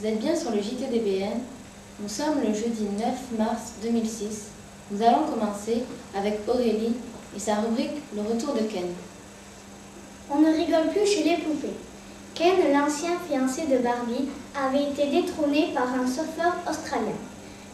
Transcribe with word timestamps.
Vous 0.00 0.06
êtes 0.06 0.18
bien 0.18 0.34
sur 0.34 0.50
le 0.50 0.62
JTDBN. 0.62 1.40
Nous 2.00 2.08
sommes 2.08 2.40
le 2.42 2.54
jeudi 2.54 2.84
9 2.98 3.38
mars 3.38 3.72
2006. 3.82 4.46
Nous 4.90 5.02
allons 5.02 5.26
commencer 5.30 5.82
avec 6.16 6.38
Aurélie 6.48 6.94
et 7.36 7.38
sa 7.38 7.56
rubrique 7.56 8.00
Le 8.16 8.22
retour 8.22 8.54
de 8.54 8.60
Ken. 8.60 8.86
On 10.30 10.38
ne 10.38 10.56
rigole 10.56 10.88
plus 10.88 11.04
chez 11.04 11.24
les 11.24 11.36
poupées. 11.36 11.76
Ken, 12.34 12.54
l'ancien 12.72 13.10
fiancé 13.28 13.66
de 13.66 13.76
Barbie, 13.76 14.30
avait 14.56 14.84
été 14.84 15.20
détrôné 15.20 15.68
par 15.74 15.92
un 15.92 16.06
surfeur 16.06 16.54
australien. 16.66 17.18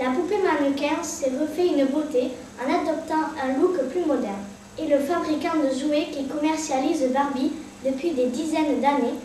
La 0.00 0.10
poupée 0.10 0.38
mannequin 0.38 1.02
s'est 1.02 1.32
refait 1.40 1.66
une 1.66 1.86
beauté 1.86 2.30
en 2.64 2.72
adoptant 2.72 3.32
un 3.42 3.60
look 3.60 3.82
plus 3.90 4.06
moderne. 4.06 4.46
Et 4.78 4.86
le 4.86 5.00
fabricant 5.00 5.56
de 5.58 5.76
jouets 5.76 6.06
qui 6.12 6.26
commercialise 6.26 7.02
Barbie 7.12 7.50
depuis 7.84 8.12
des 8.12 8.26
dizaines 8.26 8.80
d'années 8.80 9.18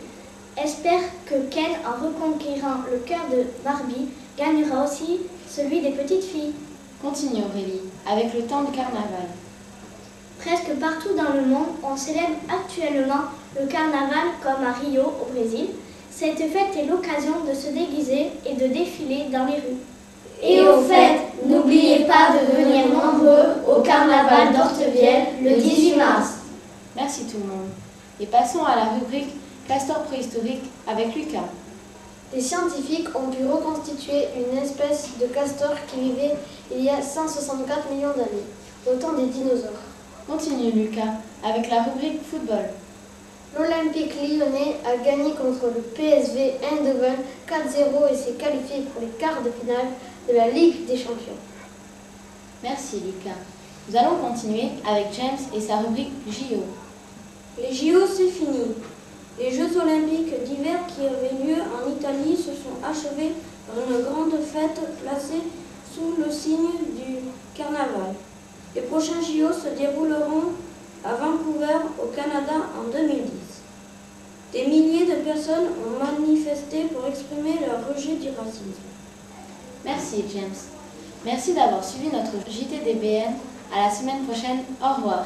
espère 0.63 1.01
que 1.25 1.35
Ken, 1.49 1.71
en 1.85 2.05
reconquérant 2.05 2.81
le 2.91 2.97
cœur 2.99 3.25
de 3.31 3.45
Barbie, 3.63 4.09
gagnera 4.37 4.85
aussi 4.85 5.19
celui 5.49 5.81
des 5.81 5.91
petites 5.91 6.23
filles. 6.23 6.53
Continue 7.01 7.43
Aurélie, 7.43 7.81
avec 8.09 8.33
le 8.33 8.41
temps 8.41 8.63
du 8.63 8.71
carnaval. 8.71 9.27
Presque 10.39 10.79
partout 10.79 11.15
dans 11.15 11.33
le 11.33 11.45
monde, 11.45 11.67
on 11.83 11.95
célèbre 11.95 12.37
actuellement 12.49 13.25
le 13.59 13.67
carnaval 13.67 14.33
comme 14.41 14.65
à 14.65 14.73
Rio 14.73 15.01
au 15.21 15.31
Brésil. 15.31 15.67
Cette 16.09 16.37
fête 16.37 16.75
est 16.77 16.85
l'occasion 16.85 17.43
de 17.47 17.53
se 17.53 17.67
déguiser 17.67 18.31
et 18.45 18.53
de 18.53 18.73
défiler 18.73 19.25
dans 19.31 19.45
les 19.45 19.53
rues. 19.53 19.81
Et 20.41 20.61
au 20.61 20.81
fait, 20.81 21.19
n'oubliez 21.45 22.05
pas 22.05 22.33
de 22.33 22.55
venir 22.55 22.87
nombreux 22.87 23.61
au 23.67 23.81
carnaval 23.81 24.53
d'Ortevielle 24.53 25.25
le 25.41 25.55
18 25.55 25.95
mars. 25.95 26.37
Merci 26.95 27.25
tout 27.25 27.37
le 27.37 27.49
monde. 27.49 27.69
Et 28.19 28.25
passons 28.25 28.63
à 28.63 28.75
la 28.75 28.85
rubrique 28.85 29.29
Castor 29.67 30.03
préhistorique 30.03 30.63
avec 30.87 31.13
Lucas. 31.13 31.49
Des 32.33 32.39
scientifiques 32.39 33.09
ont 33.13 33.29
pu 33.29 33.45
reconstituer 33.45 34.27
une 34.37 34.57
espèce 34.57 35.09
de 35.19 35.25
castor 35.27 35.73
qui 35.87 35.99
vivait 35.99 36.35
il 36.71 36.85
y 36.85 36.89
a 36.89 37.01
164 37.01 37.91
millions 37.91 38.11
d'années, 38.11 38.47
au 38.89 38.95
temps 38.95 39.13
des 39.13 39.25
dinosaures. 39.25 39.83
Continue 40.25 40.71
Lucas 40.71 41.15
avec 41.43 41.69
la 41.69 41.83
rubrique 41.83 42.21
football. 42.29 42.69
L'Olympique 43.57 44.13
lyonnais 44.15 44.77
a 44.85 44.97
gagné 45.03 45.31
contre 45.31 45.67
le 45.75 45.81
PSV 45.81 46.55
Eindhoven 46.63 47.17
4-0 47.47 48.11
et 48.11 48.15
s'est 48.15 48.33
qualifié 48.33 48.83
pour 48.93 49.01
les 49.01 49.09
quarts 49.19 49.41
de 49.43 49.51
finale 49.51 49.87
de 50.29 50.33
la 50.33 50.49
Ligue 50.49 50.85
des 50.85 50.97
Champions. 50.97 51.37
Merci 52.63 53.01
Lucas. 53.05 53.37
Nous 53.89 53.97
allons 53.97 54.17
continuer 54.17 54.69
avec 54.89 55.07
James 55.13 55.39
et 55.53 55.59
sa 55.59 55.77
rubrique 55.77 56.13
JO. 56.29 56.63
Les 57.57 57.73
JO, 57.73 58.05
c'est 58.05 58.29
fini. 58.29 58.75
Olympiques 59.97 60.33
qui 60.87 61.05
avaient 61.05 61.43
lieu 61.43 61.61
en 61.61 61.89
Italie 61.89 62.35
se 62.35 62.51
sont 62.51 62.77
achevés 62.83 63.33
par 63.67 63.77
une 63.77 64.03
grande 64.03 64.41
fête 64.41 64.79
placée 65.03 65.43
sous 65.93 66.21
le 66.23 66.31
signe 66.31 66.95
du 66.95 67.17
carnaval. 67.55 68.13
Les 68.75 68.81
prochains 68.81 69.21
JO 69.21 69.51
se 69.51 69.75
dérouleront 69.77 70.53
à 71.03 71.13
Vancouver, 71.15 71.79
au 72.01 72.07
Canada, 72.07 72.67
en 72.77 72.91
2010. 72.91 73.23
Des 74.53 74.65
milliers 74.67 75.05
de 75.05 75.21
personnes 75.21 75.67
ont 75.85 76.21
manifesté 76.21 76.83
pour 76.85 77.05
exprimer 77.07 77.59
leur 77.65 77.87
rejet 77.93 78.15
du 78.15 78.29
racisme. 78.29 78.87
Merci 79.83 80.23
James. 80.33 80.55
Merci 81.25 81.53
d'avoir 81.53 81.83
suivi 81.83 82.07
notre 82.07 82.49
JTDBN. 82.49 83.33
À 83.73 83.87
la 83.87 83.91
semaine 83.91 84.23
prochaine. 84.25 84.59
Au 84.81 84.95
revoir. 84.95 85.25